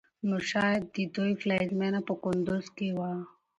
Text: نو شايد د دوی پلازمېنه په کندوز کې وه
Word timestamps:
نو 0.27 0.35
شايد 0.49 0.83
د 0.95 0.97
دوی 1.15 1.31
پلازمېنه 1.41 1.99
په 2.07 2.13
کندوز 2.23 2.65
کې 2.77 2.89
وه 2.97 3.11